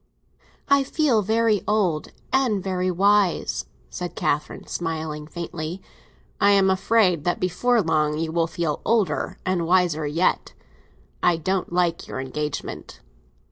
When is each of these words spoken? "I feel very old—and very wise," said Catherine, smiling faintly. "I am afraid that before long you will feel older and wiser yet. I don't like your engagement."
"I 0.67 0.83
feel 0.83 1.21
very 1.21 1.61
old—and 1.67 2.63
very 2.63 2.89
wise," 2.89 3.65
said 3.91 4.15
Catherine, 4.15 4.65
smiling 4.65 5.27
faintly. 5.27 5.79
"I 6.39 6.49
am 6.53 6.71
afraid 6.71 7.23
that 7.25 7.39
before 7.39 7.83
long 7.83 8.17
you 8.17 8.31
will 8.31 8.47
feel 8.47 8.81
older 8.83 9.37
and 9.45 9.67
wiser 9.67 10.07
yet. 10.07 10.53
I 11.21 11.37
don't 11.37 11.71
like 11.71 12.07
your 12.07 12.19
engagement." 12.19 13.01